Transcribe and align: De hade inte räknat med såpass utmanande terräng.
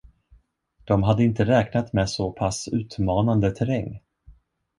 De 0.83 1.03
hade 1.03 1.23
inte 1.23 1.45
räknat 1.45 1.93
med 1.93 2.09
såpass 2.09 2.67
utmanande 2.67 3.51
terräng. 3.51 3.99